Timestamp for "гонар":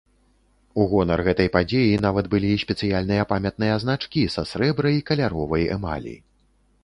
0.93-1.21